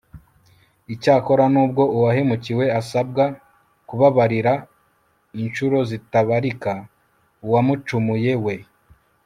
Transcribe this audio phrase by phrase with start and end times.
[0.93, 3.25] icyakora n'ubwo uwahemukiwe asabwa
[3.87, 4.53] kubabarira
[5.41, 6.73] inshuro zitabarika,
[7.45, 8.55] uwacumuye we